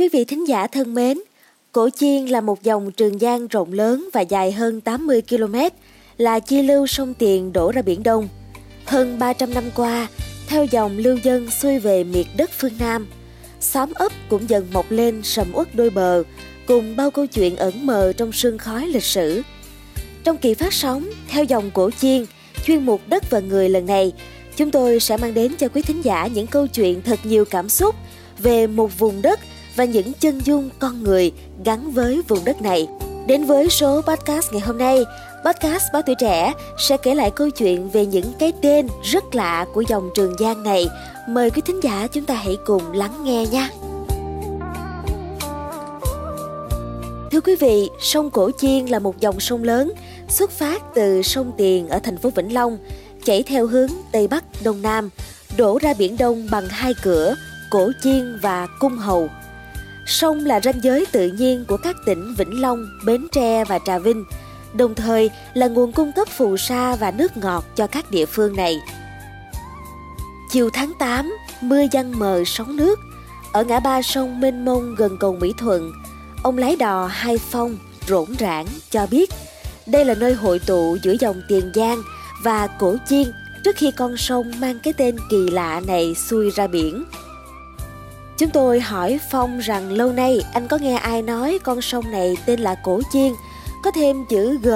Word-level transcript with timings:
Quý 0.00 0.08
vị 0.08 0.24
thính 0.24 0.48
giả 0.48 0.66
thân 0.66 0.94
mến, 0.94 1.18
Cổ 1.72 1.88
Chiên 1.90 2.26
là 2.26 2.40
một 2.40 2.62
dòng 2.62 2.92
trường 2.92 3.18
giang 3.18 3.46
rộng 3.46 3.72
lớn 3.72 4.08
và 4.12 4.20
dài 4.20 4.52
hơn 4.52 4.80
80 4.80 5.22
km, 5.28 5.56
là 6.18 6.40
chi 6.40 6.62
lưu 6.62 6.86
sông 6.86 7.14
Tiền 7.14 7.52
đổ 7.52 7.72
ra 7.72 7.82
Biển 7.82 8.02
Đông. 8.02 8.28
Hơn 8.84 9.18
300 9.18 9.54
năm 9.54 9.64
qua, 9.74 10.08
theo 10.48 10.64
dòng 10.64 10.98
lưu 10.98 11.16
dân 11.22 11.50
xuôi 11.50 11.78
về 11.78 12.04
miệt 12.04 12.26
đất 12.36 12.50
phương 12.58 12.72
Nam, 12.78 13.06
xóm 13.60 13.92
ấp 13.94 14.12
cũng 14.28 14.48
dần 14.48 14.66
mọc 14.72 14.90
lên 14.90 15.22
sầm 15.22 15.46
uất 15.52 15.74
đôi 15.74 15.90
bờ, 15.90 16.22
cùng 16.66 16.96
bao 16.96 17.10
câu 17.10 17.26
chuyện 17.26 17.56
ẩn 17.56 17.86
mờ 17.86 18.12
trong 18.12 18.32
sương 18.32 18.58
khói 18.58 18.86
lịch 18.86 19.04
sử. 19.04 19.42
Trong 20.24 20.36
kỳ 20.36 20.54
phát 20.54 20.72
sóng 20.72 21.10
theo 21.28 21.44
dòng 21.44 21.70
cổ 21.70 21.90
chiên, 21.90 22.24
chuyên 22.66 22.86
mục 22.86 23.00
đất 23.06 23.30
và 23.30 23.40
người 23.40 23.68
lần 23.68 23.86
này, 23.86 24.12
chúng 24.56 24.70
tôi 24.70 25.00
sẽ 25.00 25.16
mang 25.16 25.34
đến 25.34 25.54
cho 25.58 25.68
quý 25.68 25.82
thính 25.82 26.04
giả 26.04 26.26
những 26.26 26.46
câu 26.46 26.66
chuyện 26.66 27.02
thật 27.02 27.18
nhiều 27.24 27.44
cảm 27.44 27.68
xúc 27.68 27.94
về 28.38 28.66
một 28.66 28.98
vùng 28.98 29.22
đất 29.22 29.40
và 29.80 29.84
những 29.84 30.12
chân 30.20 30.40
dung 30.44 30.70
con 30.78 31.02
người 31.02 31.32
gắn 31.64 31.90
với 31.90 32.22
vùng 32.28 32.44
đất 32.44 32.62
này. 32.62 32.88
Đến 33.26 33.44
với 33.44 33.70
số 33.70 34.00
podcast 34.00 34.52
ngày 34.52 34.60
hôm 34.60 34.78
nay, 34.78 35.04
podcast 35.44 35.84
Báo 35.92 36.02
Tuổi 36.02 36.14
Trẻ 36.18 36.52
sẽ 36.78 36.96
kể 36.96 37.14
lại 37.14 37.30
câu 37.30 37.50
chuyện 37.50 37.90
về 37.90 38.06
những 38.06 38.32
cái 38.38 38.52
tên 38.62 38.88
rất 39.02 39.34
lạ 39.34 39.66
của 39.74 39.80
dòng 39.88 40.10
Trường 40.14 40.34
Giang 40.38 40.62
này. 40.62 40.86
Mời 41.28 41.50
quý 41.50 41.62
thính 41.66 41.80
giả 41.82 42.06
chúng 42.12 42.24
ta 42.24 42.34
hãy 42.34 42.56
cùng 42.66 42.92
lắng 42.92 43.24
nghe 43.24 43.46
nha. 43.46 43.70
Thưa 47.32 47.40
quý 47.40 47.56
vị, 47.56 47.88
sông 48.00 48.30
Cổ 48.30 48.50
Chiên 48.58 48.86
là 48.86 48.98
một 48.98 49.20
dòng 49.20 49.40
sông 49.40 49.64
lớn 49.64 49.92
xuất 50.28 50.50
phát 50.50 50.82
từ 50.94 51.22
sông 51.22 51.52
Tiền 51.56 51.88
ở 51.88 51.98
thành 51.98 52.16
phố 52.16 52.30
Vĩnh 52.30 52.54
Long, 52.54 52.78
chảy 53.24 53.42
theo 53.42 53.66
hướng 53.66 53.90
Tây 54.12 54.28
Bắc 54.28 54.44
Đông 54.64 54.82
Nam, 54.82 55.10
đổ 55.56 55.78
ra 55.82 55.94
Biển 55.98 56.16
Đông 56.18 56.48
bằng 56.50 56.68
hai 56.68 56.92
cửa, 57.02 57.34
Cổ 57.70 57.90
Chiên 58.02 58.38
và 58.42 58.66
Cung 58.80 58.96
Hầu– 58.96 59.28
Sông 60.10 60.46
là 60.46 60.60
ranh 60.60 60.82
giới 60.82 61.06
tự 61.12 61.28
nhiên 61.28 61.64
của 61.68 61.76
các 61.76 61.96
tỉnh 62.04 62.34
Vĩnh 62.34 62.60
Long, 62.60 62.86
Bến 63.04 63.26
Tre 63.32 63.64
và 63.64 63.78
Trà 63.78 63.98
Vinh, 63.98 64.24
đồng 64.74 64.94
thời 64.94 65.30
là 65.54 65.68
nguồn 65.68 65.92
cung 65.92 66.12
cấp 66.12 66.28
phù 66.28 66.56
sa 66.56 66.96
và 66.96 67.10
nước 67.10 67.36
ngọt 67.36 67.64
cho 67.76 67.86
các 67.86 68.10
địa 68.10 68.26
phương 68.26 68.56
này. 68.56 68.76
Chiều 70.50 70.70
tháng 70.72 70.92
8, 70.98 71.36
mưa 71.60 71.82
giăng 71.92 72.18
mờ 72.18 72.42
sóng 72.46 72.76
nước. 72.76 72.98
Ở 73.52 73.64
ngã 73.64 73.80
ba 73.80 74.02
sông 74.02 74.40
mênh 74.40 74.64
mông 74.64 74.94
gần 74.94 75.16
cầu 75.20 75.36
Mỹ 75.40 75.52
Thuận, 75.58 75.92
ông 76.42 76.58
lái 76.58 76.76
đò 76.76 77.06
Hai 77.06 77.38
Phong 77.38 77.76
rỗn 78.06 78.26
rãng 78.38 78.66
cho 78.90 79.06
biết 79.10 79.30
đây 79.86 80.04
là 80.04 80.14
nơi 80.14 80.34
hội 80.34 80.58
tụ 80.58 80.96
giữa 81.02 81.14
dòng 81.20 81.42
Tiền 81.48 81.72
Giang 81.74 82.02
và 82.42 82.66
Cổ 82.66 82.96
Chiên 83.08 83.32
trước 83.64 83.76
khi 83.76 83.90
con 83.90 84.16
sông 84.16 84.52
mang 84.60 84.78
cái 84.82 84.92
tên 84.92 85.16
kỳ 85.30 85.50
lạ 85.50 85.80
này 85.86 86.14
xuôi 86.14 86.50
ra 86.50 86.66
biển. 86.66 87.04
Chúng 88.40 88.50
tôi 88.50 88.80
hỏi 88.80 89.20
Phong 89.30 89.58
rằng 89.58 89.92
lâu 89.92 90.12
nay 90.12 90.40
anh 90.52 90.68
có 90.68 90.78
nghe 90.78 90.96
ai 90.96 91.22
nói 91.22 91.58
con 91.64 91.82
sông 91.82 92.10
này 92.10 92.36
tên 92.46 92.60
là 92.60 92.74
Cổ 92.74 93.00
Chiên, 93.12 93.32
có 93.82 93.90
thêm 93.90 94.24
chữ 94.30 94.58
G 94.62 94.68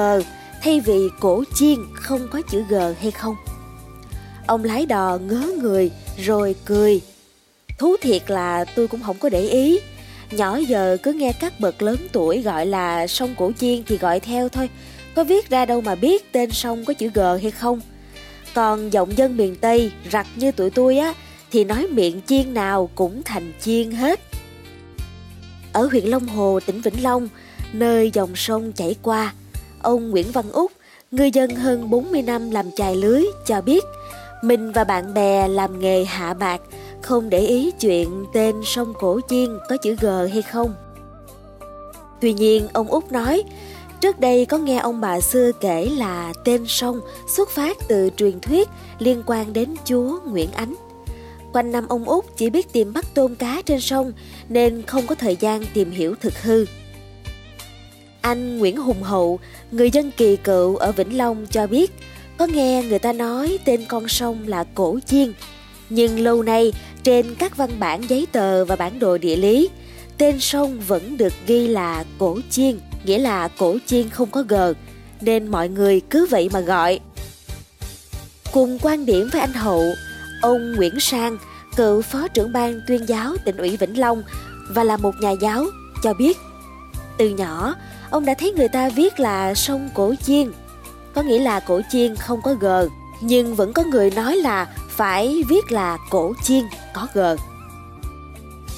thay 0.63 0.81
vì 0.81 1.09
Cổ 1.21 1.45
Chiên 1.55 1.79
không 1.95 2.29
có 2.33 2.41
chữ 2.51 2.65
G 2.69 2.75
hay 3.01 3.11
không? 3.11 3.37
Ông 4.47 4.65
lái 4.65 4.87
đò 4.87 5.19
ngớ 5.29 5.51
người 5.63 5.91
rồi 6.19 6.55
cười. 6.65 7.01
Thú 7.79 7.97
thiệt 8.01 8.31
là 8.31 8.65
tôi 8.65 8.89
cũng 8.89 9.03
không 9.03 9.19
có 9.19 9.29
để 9.29 9.41
ý. 9.41 9.81
Nhỏ 10.31 10.57
giờ 10.57 10.97
cứ 11.03 11.13
nghe 11.13 11.33
các 11.33 11.61
bậc 11.61 11.83
lớn 11.83 11.97
tuổi 12.13 12.43
gọi 12.43 12.67
là 12.67 13.07
sông 13.07 13.35
Cổ 13.39 13.53
Chiên 13.59 13.83
thì 13.87 13.99
gọi 13.99 14.21
theo 14.21 14.49
thôi. 14.49 14.71
Có 15.15 15.25
viết 15.25 15.51
ra 15.51 15.67
đâu 15.67 15.81
mà 15.81 15.95
biết 15.95 16.33
tên 16.33 16.51
sông 16.51 16.85
có 16.85 16.95
chữ 16.95 17.11
G 17.15 17.21
hay 17.43 17.51
không. 17.51 17.81
Còn 18.55 18.93
giọng 18.93 19.19
dân 19.19 19.37
miền 19.37 19.57
Tây 19.57 19.93
rặt 20.13 20.27
như 20.37 20.53
tụi 20.53 20.71
tôi 20.71 20.99
á 20.99 21.15
thì 21.55 21.65
nói 21.65 21.87
miệng 21.91 22.21
chiên 22.27 22.55
nào 22.55 22.91
cũng 22.95 23.23
thành 23.23 23.53
chiên 23.61 23.91
hết. 23.91 24.21
Ở 25.73 25.89
huyện 25.91 26.05
Long 26.05 26.29
Hồ, 26.29 26.61
tỉnh 26.67 26.81
Vĩnh 26.81 27.03
Long, 27.03 27.29
nơi 27.73 28.11
dòng 28.15 28.37
sông 28.37 28.73
chảy 28.73 28.95
qua, 29.03 29.33
ông 29.83 30.11
Nguyễn 30.11 30.33
Văn 30.33 30.51
Úc, 30.53 30.73
ngư 31.11 31.25
dân 31.25 31.51
hơn 31.51 31.91
40 31.91 32.23
năm 32.23 32.51
làm 32.51 32.71
chài 32.77 32.97
lưới, 32.97 33.23
cho 33.47 33.61
biết 33.61 33.85
mình 34.43 34.73
và 34.73 34.85
bạn 34.85 35.15
bè 35.15 35.49
làm 35.49 35.81
nghề 35.81 36.05
hạ 36.05 36.35
bạc, 36.35 36.61
không 37.03 37.31
để 37.31 37.39
ý 37.39 37.71
chuyện 37.81 38.25
tên 38.33 38.55
sông 38.65 38.93
Cổ 39.01 39.21
Chiên 39.29 39.59
có 39.69 39.77
chữ 39.77 39.97
G 40.01 40.07
hay 40.33 40.43
không. 40.43 40.75
Tuy 42.21 42.33
nhiên, 42.33 42.69
ông 42.73 42.89
Úc 42.89 43.13
nói, 43.13 43.43
trước 44.01 44.21
đây 44.21 44.47
có 44.47 44.59
nghe 44.59 44.79
ông 44.79 45.01
bà 45.01 45.21
xưa 45.21 45.51
kể 45.61 45.91
là 45.97 46.33
tên 46.45 46.65
sông 46.67 47.01
xuất 47.37 47.51
phát 47.51 47.77
từ 47.89 48.11
truyền 48.17 48.41
thuyết 48.41 48.69
liên 48.99 49.23
quan 49.27 49.53
đến 49.53 49.75
chúa 49.85 50.19
Nguyễn 50.27 50.53
Ánh. 50.53 50.84
Quanh 51.55 51.73
năm 51.73 51.89
ông 51.89 52.05
Út 52.05 52.25
chỉ 52.37 52.51
biết 52.51 52.73
tìm 52.73 52.93
bắt 52.93 53.05
tôm 53.15 53.35
cá 53.35 53.63
trên 53.67 53.81
sông 53.81 54.13
nên 54.49 54.83
không 54.83 55.07
có 55.07 55.15
thời 55.15 55.37
gian 55.37 55.65
tìm 55.75 55.91
hiểu 55.91 56.15
thực 56.21 56.43
hư. 56.43 56.65
Anh 58.21 58.59
Nguyễn 58.59 58.77
Hùng 58.77 59.03
Hậu, 59.03 59.39
người 59.71 59.91
dân 59.91 60.11
kỳ 60.17 60.37
cựu 60.37 60.77
ở 60.77 60.93
Vĩnh 60.93 61.17
Long 61.17 61.47
cho 61.51 61.67
biết 61.67 61.93
có 62.37 62.47
nghe 62.47 62.83
người 62.83 62.99
ta 62.99 63.13
nói 63.13 63.59
tên 63.65 63.85
con 63.89 64.09
sông 64.09 64.49
là 64.49 64.65
Cổ 64.75 64.99
Chiên. 65.07 65.33
Nhưng 65.91 66.21
lâu 66.21 66.43
nay 66.43 66.73
trên 67.03 67.35
các 67.35 67.57
văn 67.57 67.71
bản 67.79 68.09
giấy 68.09 68.27
tờ 68.33 68.65
và 68.65 68.77
bản 68.77 68.99
đồ 68.99 69.19
địa 69.19 69.37
lý, 69.37 69.69
tên 70.19 70.41
sông 70.41 70.81
vẫn 70.81 71.17
được 71.17 71.33
ghi 71.47 71.67
là 71.67 72.05
Cổ 72.19 72.39
Chiên, 72.51 72.79
nghĩa 73.05 73.19
là 73.19 73.49
Cổ 73.49 73.79
Chiên 73.87 74.11
không 74.11 74.31
có 74.31 74.43
gờ, 74.49 74.75
nên 75.21 75.49
mọi 75.49 75.69
người 75.69 76.01
cứ 76.11 76.27
vậy 76.27 76.49
mà 76.53 76.61
gọi. 76.61 77.01
Cùng 78.53 78.79
quan 78.83 79.07
điểm 79.07 79.29
với 79.33 79.41
anh 79.41 79.53
Hậu, 79.53 79.85
Ông 80.45 80.73
Nguyễn 80.73 81.01
Sang, 81.01 81.39
cựu 81.77 82.03
phó 82.03 82.29
trưởng 82.29 82.53
ban 82.53 82.81
tuyên 82.87 83.09
giáo 83.09 83.37
tỉnh 83.45 83.57
ủy 83.57 83.77
Vĩnh 83.77 84.01
Long 84.01 84.23
và 84.69 84.85
là 84.85 84.97
một 84.97 85.15
nhà 85.21 85.31
giáo, 85.31 85.65
cho 86.03 86.15
biết 86.15 86.39
từ 87.19 87.29
nhỏ 87.29 87.75
ông 88.11 88.25
đã 88.25 88.35
thấy 88.35 88.53
người 88.53 88.69
ta 88.69 88.89
viết 88.89 89.21
là 89.21 89.55
sông 89.55 89.89
Cổ 89.95 90.15
Chiên, 90.23 90.53
có 91.15 91.23
nghĩa 91.23 91.39
là 91.39 91.61
Cổ 91.61 91.81
Chiên 91.91 92.17
không 92.17 92.43
có 92.43 92.55
g, 92.55 92.67
nhưng 93.21 93.55
vẫn 93.55 93.73
có 93.73 93.83
người 93.83 94.11
nói 94.11 94.37
là 94.37 94.69
phải 94.89 95.43
viết 95.49 95.73
là 95.73 95.99
Cổ 96.11 96.35
Chiên 96.43 96.65
có 96.95 97.07
g. 97.15 97.19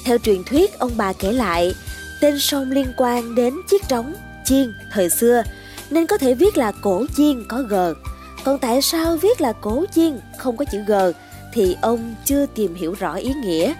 Theo 0.05 0.17
truyền 0.17 0.43
thuyết 0.43 0.79
ông 0.79 0.91
bà 0.97 1.13
kể 1.13 1.31
lại, 1.31 1.73
tên 2.21 2.39
sông 2.39 2.71
liên 2.71 2.87
quan 2.97 3.35
đến 3.35 3.53
chiếc 3.69 3.87
trống 3.87 4.13
chiên 4.45 4.73
thời 4.93 5.09
xưa 5.09 5.43
nên 5.89 6.07
có 6.07 6.17
thể 6.17 6.33
viết 6.33 6.57
là 6.57 6.71
Cổ 6.81 7.05
Chiên 7.15 7.43
có 7.47 7.61
g. 7.61 7.75
Còn 8.43 8.59
tại 8.59 8.81
sao 8.81 9.17
viết 9.17 9.41
là 9.41 9.53
Cổ 9.53 9.85
Chiên 9.91 10.19
không 10.37 10.57
có 10.57 10.65
chữ 10.65 10.79
g 10.87 10.93
thì 11.57 11.75
ông 11.81 12.15
chưa 12.25 12.45
tìm 12.45 12.75
hiểu 12.75 12.93
rõ 12.93 13.13
ý 13.13 13.33
nghĩa. 13.33 13.73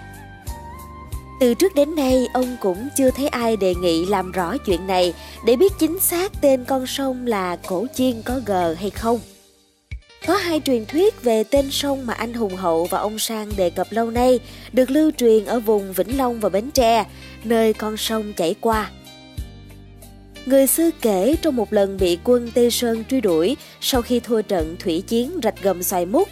Từ 1.40 1.54
trước 1.54 1.74
đến 1.74 1.94
nay, 1.96 2.26
ông 2.34 2.56
cũng 2.60 2.88
chưa 2.96 3.10
thấy 3.10 3.28
ai 3.28 3.56
đề 3.56 3.74
nghị 3.74 4.06
làm 4.06 4.32
rõ 4.32 4.56
chuyện 4.66 4.86
này 4.86 5.14
để 5.46 5.56
biết 5.56 5.72
chính 5.78 5.98
xác 6.00 6.32
tên 6.40 6.64
con 6.64 6.86
sông 6.86 7.26
là 7.26 7.56
Cổ 7.56 7.86
Chiên 7.94 8.22
có 8.22 8.40
G 8.46 8.52
hay 8.78 8.90
không. 8.90 9.20
Có 10.26 10.36
hai 10.36 10.60
truyền 10.60 10.86
thuyết 10.86 11.22
về 11.22 11.44
tên 11.44 11.70
sông 11.70 12.06
mà 12.06 12.14
anh 12.14 12.34
Hùng 12.34 12.56
Hậu 12.56 12.84
và 12.84 12.98
ông 12.98 13.18
Sang 13.18 13.50
đề 13.56 13.70
cập 13.70 13.86
lâu 13.90 14.10
nay 14.10 14.40
được 14.72 14.90
lưu 14.90 15.10
truyền 15.18 15.44
ở 15.44 15.60
vùng 15.60 15.92
Vĩnh 15.92 16.18
Long 16.18 16.40
và 16.40 16.48
Bến 16.48 16.70
Tre, 16.70 17.04
nơi 17.44 17.72
con 17.72 17.96
sông 17.96 18.32
chảy 18.32 18.54
qua. 18.60 18.90
Người 20.46 20.66
xưa 20.66 20.90
kể 21.00 21.36
trong 21.42 21.56
một 21.56 21.72
lần 21.72 21.96
bị 21.96 22.18
quân 22.24 22.50
Tây 22.54 22.70
Sơn 22.70 23.04
truy 23.10 23.20
đuổi 23.20 23.56
sau 23.80 24.02
khi 24.02 24.20
thua 24.20 24.42
trận 24.42 24.76
thủy 24.78 25.02
chiến 25.06 25.40
rạch 25.42 25.62
gầm 25.62 25.82
xoài 25.82 26.06
mút 26.06 26.28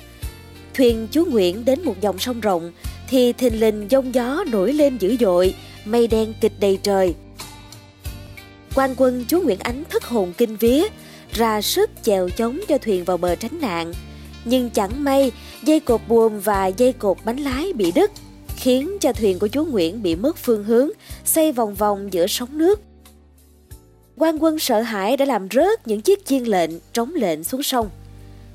Thuyền 0.77 1.09
chú 1.11 1.25
Nguyễn 1.25 1.65
đến 1.65 1.85
một 1.85 2.01
dòng 2.01 2.19
sông 2.19 2.41
rộng 2.41 2.73
thì 3.09 3.33
thình 3.33 3.61
lình 3.61 3.87
giông 3.91 4.15
gió 4.15 4.45
nổi 4.51 4.73
lên 4.73 4.99
dữ 4.99 5.17
dội, 5.21 5.55
mây 5.85 6.07
đen 6.07 6.35
kịch 6.41 6.53
đầy 6.61 6.79
trời. 6.83 7.15
Quan 8.75 8.95
quân 8.97 9.25
chú 9.29 9.41
Nguyễn 9.41 9.59
Ánh 9.59 9.85
thất 9.91 10.05
hồn 10.05 10.33
kinh 10.39 10.57
vía, 10.57 10.85
ra 11.33 11.61
sức 11.61 11.91
chèo 12.03 12.29
chống 12.29 12.61
cho 12.69 12.79
thuyền 12.79 13.05
vào 13.05 13.17
bờ 13.17 13.35
tránh 13.35 13.61
nạn. 13.61 13.93
Nhưng 14.45 14.71
chẳng 14.71 15.05
may, 15.05 15.33
dây 15.63 15.81
cột 15.81 16.01
buồm 16.09 16.41
và 16.41 16.67
dây 16.67 16.93
cột 16.93 17.17
bánh 17.25 17.37
lái 17.37 17.73
bị 17.73 17.93
đứt, 17.93 18.11
khiến 18.57 18.97
cho 19.01 19.13
thuyền 19.13 19.39
của 19.39 19.49
chú 19.49 19.65
Nguyễn 19.65 20.03
bị 20.03 20.17
mất 20.17 20.37
phương 20.37 20.65
hướng, 20.65 20.91
xoay 21.25 21.53
vòng 21.53 21.75
vòng 21.75 22.13
giữa 22.13 22.27
sóng 22.27 22.59
nước. 22.59 22.81
Quan 24.17 24.39
quân 24.43 24.59
sợ 24.59 24.81
hãi 24.81 25.17
đã 25.17 25.25
làm 25.25 25.49
rớt 25.51 25.89
những 25.89 26.01
chiếc 26.01 26.27
chiên 26.27 26.45
lệnh, 26.45 26.71
trống 26.93 27.15
lệnh 27.15 27.45
xuống 27.45 27.63
sông. 27.63 27.89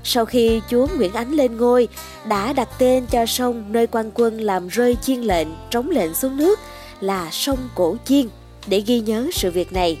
Sau 0.04 0.24
khi 0.24 0.60
chúa 0.70 0.86
Nguyễn 0.96 1.12
Ánh 1.12 1.32
lên 1.32 1.56
ngôi, 1.56 1.88
đã 2.28 2.52
đặt 2.52 2.68
tên 2.78 3.06
cho 3.10 3.26
sông 3.26 3.64
nơi 3.68 3.86
quan 3.86 4.10
quân 4.14 4.40
làm 4.40 4.68
rơi 4.68 4.96
chiên 5.02 5.20
lệnh, 5.20 5.48
trống 5.70 5.90
lệnh 5.90 6.14
xuống 6.14 6.36
nước 6.36 6.58
là 7.00 7.28
sông 7.32 7.58
Cổ 7.74 7.96
Chiên 8.04 8.26
để 8.66 8.82
ghi 8.86 9.00
nhớ 9.00 9.28
sự 9.32 9.50
việc 9.50 9.72
này. 9.72 9.98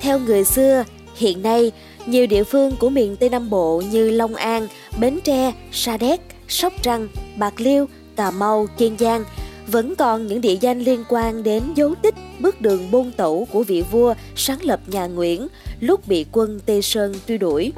Theo 0.00 0.18
người 0.18 0.44
xưa, 0.44 0.84
hiện 1.14 1.42
nay 1.42 1.72
nhiều 2.06 2.26
địa 2.26 2.44
phương 2.44 2.76
của 2.76 2.88
miền 2.88 3.16
Tây 3.16 3.28
Nam 3.28 3.50
Bộ 3.50 3.82
như 3.90 4.10
Long 4.10 4.34
An, 4.34 4.68
Bến 5.00 5.20
Tre, 5.24 5.52
Sa 5.72 5.96
Đéc, 5.96 6.20
Sóc 6.48 6.72
Trăng, 6.82 7.08
Bạc 7.36 7.60
Liêu, 7.60 7.86
Cà 8.16 8.30
Mau, 8.30 8.66
Kiên 8.78 8.96
Giang 8.98 9.24
vẫn 9.66 9.94
còn 9.94 10.26
những 10.26 10.40
địa 10.40 10.56
danh 10.60 10.80
liên 10.80 11.04
quan 11.08 11.42
đến 11.42 11.62
dấu 11.74 11.94
tích 12.02 12.14
bước 12.40 12.60
đường 12.60 12.90
bôn 12.90 13.12
tẩu 13.16 13.48
của 13.52 13.62
vị 13.62 13.82
vua 13.90 14.14
sáng 14.36 14.58
lập 14.62 14.80
nhà 14.86 15.06
Nguyễn 15.06 15.48
lúc 15.80 16.08
bị 16.08 16.26
quân 16.32 16.60
Tây 16.66 16.82
Sơn 16.82 17.14
truy 17.28 17.38
đuổi. 17.38 17.72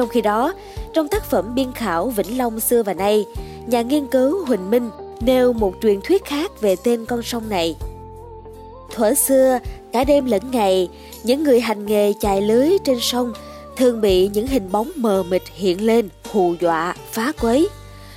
Trong 0.00 0.08
khi 0.08 0.20
đó, 0.20 0.54
trong 0.92 1.08
tác 1.08 1.24
phẩm 1.24 1.54
biên 1.54 1.72
khảo 1.72 2.08
Vĩnh 2.08 2.38
Long 2.38 2.60
xưa 2.60 2.82
và 2.82 2.94
nay, 2.94 3.24
nhà 3.66 3.82
nghiên 3.82 4.06
cứu 4.06 4.44
Huỳnh 4.44 4.70
Minh 4.70 4.90
nêu 5.20 5.52
một 5.52 5.74
truyền 5.82 6.00
thuyết 6.00 6.24
khác 6.24 6.60
về 6.60 6.76
tên 6.84 7.06
con 7.06 7.22
sông 7.22 7.48
này. 7.48 7.76
Thuở 8.94 9.14
xưa, 9.14 9.58
cả 9.92 10.04
đêm 10.04 10.26
lẫn 10.26 10.42
ngày, 10.50 10.88
những 11.22 11.44
người 11.44 11.60
hành 11.60 11.86
nghề 11.86 12.12
chài 12.20 12.42
lưới 12.42 12.70
trên 12.84 13.00
sông 13.00 13.32
thường 13.76 14.00
bị 14.00 14.28
những 14.28 14.46
hình 14.46 14.72
bóng 14.72 14.90
mờ 14.96 15.22
mịt 15.22 15.42
hiện 15.54 15.86
lên, 15.86 16.08
hù 16.32 16.54
dọa, 16.60 16.94
phá 17.12 17.32
quấy. 17.40 17.68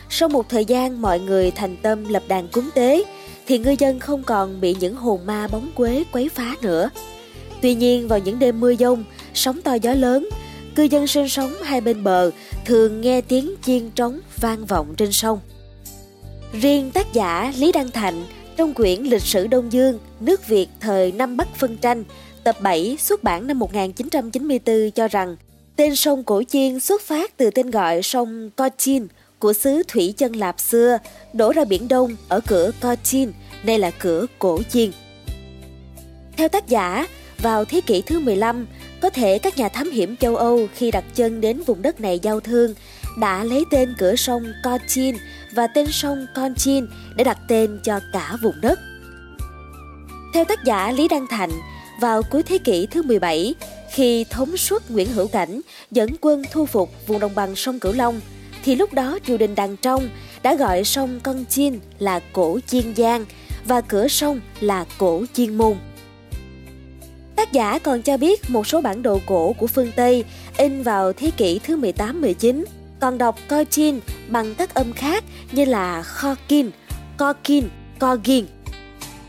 Sau 0.09 0.29
một 0.29 0.49
thời 0.49 0.65
gian 0.65 1.01
mọi 1.01 1.19
người 1.19 1.51
thành 1.51 1.77
tâm 1.77 2.09
lập 2.09 2.23
đàn 2.27 2.47
cúng 2.47 2.69
tế, 2.73 3.03
thì 3.47 3.57
ngư 3.57 3.75
dân 3.79 3.99
không 3.99 4.23
còn 4.23 4.61
bị 4.61 4.75
những 4.79 4.95
hồn 4.95 5.25
ma 5.25 5.47
bóng 5.47 5.69
quế 5.75 6.03
quấy 6.11 6.29
phá 6.29 6.55
nữa. 6.61 6.89
Tuy 7.61 7.75
nhiên 7.75 8.07
vào 8.07 8.19
những 8.19 8.39
đêm 8.39 8.59
mưa 8.59 8.75
dông, 8.75 9.03
sóng 9.33 9.61
to 9.61 9.73
gió 9.73 9.93
lớn, 9.93 10.29
cư 10.75 10.83
dân 10.83 11.07
sinh 11.07 11.29
sống 11.29 11.53
hai 11.63 11.81
bên 11.81 12.03
bờ 12.03 12.31
thường 12.65 13.01
nghe 13.01 13.21
tiếng 13.21 13.55
chiên 13.61 13.89
trống 13.89 14.19
vang 14.37 14.65
vọng 14.65 14.93
trên 14.97 15.11
sông. 15.11 15.39
Riêng 16.61 16.91
tác 16.91 17.13
giả 17.13 17.53
Lý 17.57 17.71
Đăng 17.71 17.91
Thạnh 17.91 18.23
trong 18.57 18.73
quyển 18.73 19.03
Lịch 19.03 19.21
sử 19.21 19.47
Đông 19.47 19.73
Dương, 19.73 19.99
nước 20.19 20.47
Việt 20.47 20.67
thời 20.79 21.11
Nam 21.11 21.37
Bắc 21.37 21.55
phân 21.55 21.77
tranh, 21.77 22.03
tập 22.43 22.55
7 22.61 22.97
xuất 22.99 23.23
bản 23.23 23.47
năm 23.47 23.59
1994 23.59 24.91
cho 24.91 25.07
rằng 25.07 25.35
tên 25.75 25.95
sông 25.95 26.23
Cổ 26.23 26.43
Chiên 26.43 26.79
xuất 26.79 27.01
phát 27.01 27.37
từ 27.37 27.49
tên 27.49 27.71
gọi 27.71 28.01
sông 28.01 28.49
Cochin 28.55 29.07
của 29.39 29.53
xứ 29.53 29.83
Thủy 29.87 30.13
Chân 30.17 30.33
Lạp 30.35 30.59
xưa, 30.59 30.97
đổ 31.33 31.51
ra 31.51 31.65
Biển 31.65 31.87
Đông 31.87 32.15
ở 32.27 32.39
cửa 32.47 32.71
Cochin, 32.81 33.31
nay 33.63 33.79
là 33.79 33.91
cửa 33.91 34.25
Cổ 34.39 34.59
Chiên. 34.69 34.91
Theo 36.37 36.49
tác 36.49 36.67
giả, 36.67 37.07
vào 37.39 37.65
thế 37.65 37.81
kỷ 37.81 38.01
thứ 38.01 38.19
15, 38.19 38.67
có 39.03 39.09
thể 39.09 39.39
các 39.39 39.57
nhà 39.57 39.69
thám 39.69 39.89
hiểm 39.91 40.17
châu 40.17 40.35
Âu 40.35 40.67
khi 40.75 40.91
đặt 40.91 41.03
chân 41.15 41.41
đến 41.41 41.63
vùng 41.65 41.81
đất 41.81 42.01
này 42.01 42.19
giao 42.19 42.39
thương 42.39 42.73
đã 43.17 43.43
lấy 43.43 43.65
tên 43.71 43.93
cửa 43.97 44.15
sông 44.15 44.43
Cochin 44.63 45.15
và 45.51 45.67
tên 45.67 45.87
sông 45.91 46.25
Conchin 46.35 46.85
để 47.15 47.23
đặt 47.23 47.37
tên 47.47 47.79
cho 47.83 47.99
cả 48.13 48.37
vùng 48.41 48.61
đất. 48.61 48.79
Theo 50.33 50.45
tác 50.45 50.63
giả 50.63 50.91
Lý 50.91 51.07
Đăng 51.07 51.27
Thành, 51.27 51.49
vào 52.01 52.23
cuối 52.23 52.43
thế 52.43 52.57
kỷ 52.57 52.85
thứ 52.85 53.01
17, 53.01 53.55
khi 53.91 54.25
thống 54.29 54.57
suất 54.57 54.91
Nguyễn 54.91 55.13
Hữu 55.13 55.27
Cảnh 55.27 55.61
dẫn 55.91 56.09
quân 56.21 56.43
thu 56.51 56.65
phục 56.65 57.07
vùng 57.07 57.19
đồng 57.19 57.35
bằng 57.35 57.55
sông 57.55 57.79
Cửu 57.79 57.93
Long, 57.93 58.21
thì 58.63 58.75
lúc 58.75 58.93
đó 58.93 59.19
triều 59.25 59.37
đình 59.37 59.55
Đàn 59.55 59.77
Trong 59.77 60.09
đã 60.43 60.55
gọi 60.55 60.83
sông 60.83 61.19
Con 61.23 61.45
Chin 61.45 61.79
là 61.99 62.19
cổ 62.33 62.59
Chiên 62.67 62.95
Giang 62.95 63.25
và 63.65 63.81
cửa 63.81 64.07
sông 64.07 64.39
là 64.59 64.85
cổ 64.97 65.25
Chiên 65.33 65.55
Môn. 65.57 65.75
Tác 67.35 67.51
giả 67.51 67.79
còn 67.79 68.01
cho 68.01 68.17
biết 68.17 68.49
một 68.49 68.67
số 68.67 68.81
bản 68.81 69.03
đồ 69.03 69.19
cổ 69.25 69.53
của 69.53 69.67
phương 69.67 69.91
Tây 69.95 70.23
in 70.57 70.83
vào 70.83 71.13
thế 71.13 71.31
kỷ 71.37 71.59
thứ 71.59 71.77
18-19 71.77 72.63
còn 72.99 73.17
đọc 73.17 73.39
Cochin 73.49 73.99
bằng 74.27 74.55
các 74.55 74.73
âm 74.73 74.93
khác 74.93 75.23
như 75.51 75.65
là 75.65 76.03
Khokin, 76.03 76.69
Cokin, 77.17 77.63
Cogin. 77.99 78.45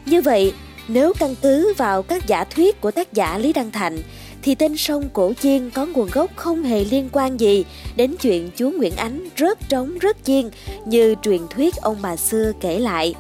Như 0.06 0.23
vậy, 0.23 0.53
nếu 0.89 1.12
căn 1.19 1.35
cứ 1.43 1.75
vào 1.77 2.03
các 2.03 2.27
giả 2.27 2.45
thuyết 2.45 2.81
của 2.81 2.91
tác 2.91 3.12
giả 3.12 3.39
Lý 3.39 3.53
Đăng 3.53 3.71
Thạnh, 3.71 3.99
thì 4.43 4.55
tên 4.55 4.77
sông 4.77 5.09
Cổ 5.12 5.33
Chiên 5.41 5.71
có 5.71 5.87
nguồn 5.87 6.09
gốc 6.12 6.31
không 6.37 6.62
hề 6.62 6.85
liên 6.85 7.09
quan 7.12 7.41
gì 7.41 7.65
đến 7.97 8.15
chuyện 8.21 8.51
chúa 8.56 8.71
Nguyễn 8.71 8.97
Ánh 8.97 9.29
rớt 9.39 9.69
trống 9.69 9.99
rớt 10.03 10.25
chiên 10.25 10.51
như 10.87 11.15
truyền 11.23 11.41
thuyết 11.51 11.77
ông 11.77 11.97
bà 12.03 12.17
xưa 12.17 12.53
kể 12.61 12.79
lại. 12.79 13.15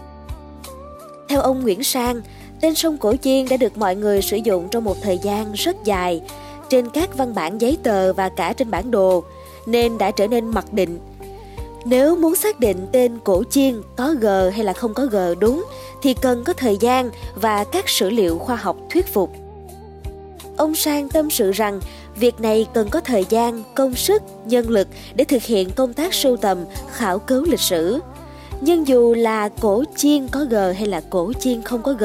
Theo 1.28 1.40
ông 1.40 1.62
Nguyễn 1.62 1.84
Sang, 1.84 2.20
tên 2.64 2.74
sông 2.74 2.98
Cổ 2.98 3.14
Chiên 3.22 3.48
đã 3.48 3.56
được 3.56 3.78
mọi 3.78 3.96
người 3.96 4.22
sử 4.22 4.36
dụng 4.36 4.68
trong 4.70 4.84
một 4.84 4.96
thời 5.02 5.18
gian 5.18 5.52
rất 5.52 5.84
dài 5.84 6.20
trên 6.68 6.90
các 6.90 7.16
văn 7.16 7.34
bản 7.34 7.60
giấy 7.60 7.78
tờ 7.82 8.12
và 8.12 8.28
cả 8.28 8.52
trên 8.52 8.70
bản 8.70 8.90
đồ, 8.90 9.24
nên 9.66 9.98
đã 9.98 10.10
trở 10.10 10.26
nên 10.26 10.48
mặc 10.48 10.72
định. 10.72 10.98
Nếu 11.84 12.16
muốn 12.16 12.36
xác 12.36 12.60
định 12.60 12.86
tên 12.92 13.18
cổ 13.24 13.44
chiên 13.50 13.82
có 13.96 14.14
G 14.20 14.26
hay 14.52 14.64
là 14.64 14.72
không 14.72 14.94
có 14.94 15.06
G 15.06 15.16
đúng 15.40 15.64
thì 16.02 16.14
cần 16.14 16.44
có 16.44 16.52
thời 16.52 16.76
gian 16.80 17.10
và 17.34 17.64
các 17.64 17.88
sử 17.88 18.10
liệu 18.10 18.38
khoa 18.38 18.56
học 18.56 18.76
thuyết 18.90 19.06
phục. 19.06 19.30
Ông 20.56 20.74
Sang 20.74 21.08
tâm 21.08 21.30
sự 21.30 21.52
rằng 21.52 21.80
việc 22.16 22.40
này 22.40 22.66
cần 22.74 22.88
có 22.90 23.00
thời 23.00 23.24
gian, 23.28 23.62
công 23.74 23.94
sức, 23.94 24.22
nhân 24.46 24.70
lực 24.70 24.88
để 25.14 25.24
thực 25.24 25.42
hiện 25.42 25.70
công 25.70 25.92
tác 25.92 26.14
sưu 26.14 26.36
tầm, 26.36 26.58
khảo 26.92 27.18
cứu 27.18 27.44
lịch 27.44 27.60
sử. 27.60 28.00
Nhưng 28.60 28.88
dù 28.88 29.14
là 29.14 29.48
cổ 29.48 29.84
chiên 29.96 30.28
có 30.28 30.44
G 30.50 30.54
hay 30.54 30.86
là 30.86 31.02
cổ 31.10 31.32
chiên 31.40 31.62
không 31.62 31.82
có 31.82 31.92
G, 31.92 32.04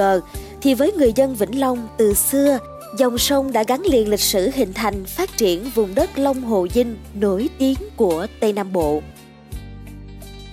thì 0.62 0.74
với 0.74 0.92
người 0.92 1.14
dân 1.16 1.36
Vĩnh 1.36 1.60
Long 1.60 1.88
từ 1.98 2.14
xưa 2.14 2.60
Dòng 2.98 3.18
sông 3.18 3.52
đã 3.52 3.64
gắn 3.68 3.82
liền 3.86 4.10
lịch 4.10 4.20
sử 4.20 4.50
hình 4.54 4.74
thành 4.74 5.06
phát 5.06 5.38
triển 5.38 5.70
vùng 5.76 5.96
đất 5.96 6.10
Long 6.16 6.42
Hồ 6.42 6.68
Dinh 6.74 6.98
nổi 7.14 7.50
tiếng 7.58 7.78
của 7.96 8.28
Tây 8.40 8.54
Nam 8.54 8.74
Bộ. 8.74 9.02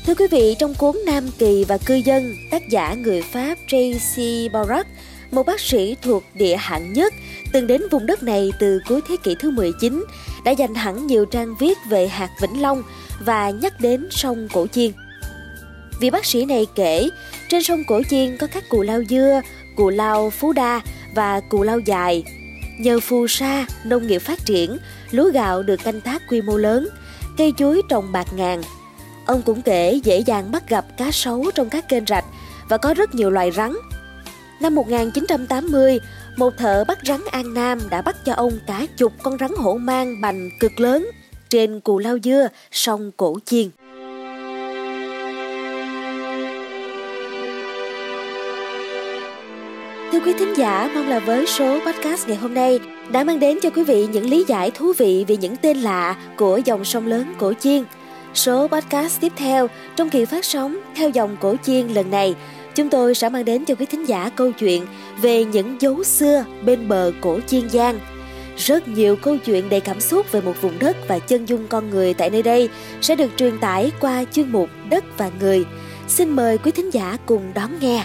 Thưa 0.07 0.15
quý 0.15 0.27
vị, 0.31 0.57
trong 0.59 0.75
cuốn 0.75 0.97
Nam 1.07 1.29
Kỳ 1.39 1.65
và 1.65 1.79
Cư 1.79 1.95
dân, 1.95 2.35
tác 2.51 2.63
giả 2.71 2.95
người 2.95 3.23
Pháp 3.23 3.59
J.C. 3.69 4.53
Barak, 4.53 4.87
một 5.31 5.47
bác 5.47 5.61
sĩ 5.61 5.97
thuộc 6.03 6.23
địa 6.35 6.57
hạng 6.57 6.93
nhất, 6.93 7.13
từng 7.53 7.67
đến 7.67 7.83
vùng 7.91 8.07
đất 8.07 8.23
này 8.23 8.51
từ 8.61 8.81
cuối 8.89 9.01
thế 9.09 9.17
kỷ 9.23 9.35
thứ 9.41 9.51
19, 9.51 10.05
đã 10.45 10.53
dành 10.53 10.75
hẳn 10.75 11.07
nhiều 11.07 11.25
trang 11.25 11.55
viết 11.61 11.79
về 11.89 12.09
hạt 12.09 12.31
Vĩnh 12.43 12.63
Long 12.63 12.83
và 13.25 13.51
nhắc 13.51 13.81
đến 13.81 14.09
sông 14.11 14.49
Cổ 14.53 14.67
Chiên. 14.67 14.93
Vị 16.01 16.11
bác 16.11 16.25
sĩ 16.25 16.45
này 16.45 16.67
kể, 16.75 17.09
trên 17.49 17.63
sông 17.63 17.83
Cổ 17.89 18.03
Chiên 18.11 18.37
có 18.37 18.47
các 18.47 18.69
cù 18.69 18.83
lao 18.83 19.03
dưa, 19.09 19.41
cù 19.77 19.89
lao 19.89 20.31
Phú 20.31 20.53
Đa 20.53 20.81
và 21.15 21.41
cù 21.41 21.63
lao 21.63 21.79
dài. 21.79 22.25
Nhờ 22.79 23.01
phù 23.01 23.27
sa, 23.27 23.67
nông 23.85 24.07
nghiệp 24.07 24.19
phát 24.19 24.45
triển, 24.45 24.79
lúa 25.11 25.31
gạo 25.31 25.63
được 25.63 25.85
canh 25.85 26.01
tác 26.01 26.23
quy 26.29 26.41
mô 26.43 26.57
lớn, 26.57 26.89
cây 27.39 27.53
chuối 27.57 27.83
trồng 27.89 28.13
bạc 28.13 28.27
ngàn. 28.33 28.63
Ông 29.27 29.43
cũng 29.43 29.63
kể 29.63 30.01
dễ 30.05 30.19
dàng 30.19 30.51
bắt 30.53 30.69
gặp 30.69 30.85
cá 30.97 31.11
sấu 31.11 31.51
trong 31.55 31.69
các 31.69 31.89
kênh 31.89 32.07
rạch 32.07 32.25
và 32.69 32.77
có 32.77 32.95
rất 32.95 33.15
nhiều 33.15 33.31
loài 33.31 33.51
rắn. 33.51 33.73
Năm 34.61 34.75
1980, 34.75 35.99
một 36.37 36.55
thợ 36.59 36.85
bắt 36.89 36.99
rắn 37.05 37.21
An 37.31 37.55
Nam 37.55 37.79
đã 37.91 38.03
bắt 38.03 38.17
cho 38.25 38.33
ông 38.33 38.53
cả 38.67 38.87
chục 38.97 39.13
con 39.23 39.39
rắn 39.39 39.51
hổ 39.57 39.75
mang 39.75 40.21
bành 40.21 40.51
cực 40.61 40.81
lớn 40.81 41.11
trên 41.49 41.81
cù 41.81 41.99
lao 41.99 42.19
dưa 42.25 42.49
sông 42.73 43.11
Cổ 43.17 43.39
Chiên. 43.45 43.71
Thưa 50.17 50.23
quý 50.25 50.33
thính 50.39 50.57
giả, 50.57 50.91
mong 50.95 51.09
là 51.09 51.19
với 51.19 51.47
số 51.47 51.81
podcast 51.87 52.29
ngày 52.29 52.37
hôm 52.37 52.55
nay 52.55 52.81
đã 53.11 53.25
mang 53.25 53.41
đến 53.41 53.59
cho 53.63 53.71
quý 53.71 53.85
vị 53.85 54.07
những 54.13 54.31
lý 54.31 54.45
giải 54.49 54.71
thú 54.71 54.93
vị 54.99 55.25
về 55.29 55.37
những 55.37 55.57
tên 55.57 55.77
lạ 55.77 56.17
của 56.37 56.61
dòng 56.65 56.85
sông 56.85 57.07
lớn 57.07 57.35
Cổ 57.39 57.53
Chiên. 57.61 57.85
Số 58.35 58.69
podcast 58.69 59.21
tiếp 59.21 59.33
theo 59.37 59.69
trong 59.97 60.11
kỳ 60.11 60.25
phát 60.25 60.45
sóng 60.45 60.77
theo 60.95 61.09
dòng 61.09 61.37
Cổ 61.41 61.57
Chiên 61.63 61.89
lần 61.89 62.11
này, 62.11 62.35
chúng 62.75 62.89
tôi 62.89 63.15
sẽ 63.15 63.29
mang 63.29 63.45
đến 63.45 63.65
cho 63.65 63.75
quý 63.75 63.87
thính 63.87 64.09
giả 64.09 64.31
câu 64.37 64.53
chuyện 64.53 64.87
về 65.23 65.45
những 65.45 65.77
dấu 65.81 66.05
xưa 66.05 66.45
bên 66.65 66.89
bờ 66.89 67.13
cổ 67.21 67.41
Chiên 67.47 67.69
Giang. 67.69 68.01
Rất 68.57 68.89
nhiều 68.89 69.17
câu 69.17 69.37
chuyện 69.37 69.69
đầy 69.69 69.81
cảm 69.81 70.01
xúc 70.01 70.33
về 70.33 70.41
một 70.41 70.55
vùng 70.61 70.79
đất 70.79 70.97
và 71.09 71.19
chân 71.19 71.47
dung 71.47 71.67
con 71.69 71.91
người 71.91 72.15
tại 72.15 72.31
nơi 72.31 72.43
đây 72.43 72.69
sẽ 73.01 73.17
được 73.17 73.31
truyền 73.37 73.59
tải 73.59 73.93
qua 74.01 74.25
chuyên 74.33 74.53
mục 74.53 74.71
Đất 74.91 75.05
và 75.19 75.31
Người. 75.41 75.65
Xin 76.09 76.31
mời 76.31 76.59
quý 76.59 76.71
thính 76.71 76.91
giả 76.91 77.17
cùng 77.27 77.43
đón 77.55 77.71
nghe. 77.81 78.05